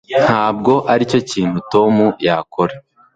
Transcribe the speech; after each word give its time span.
Ntabwo 0.23 0.73
aricyo 0.91 1.19
kintu 1.31 1.57
Tom 1.71 1.93
yakora 2.27 2.75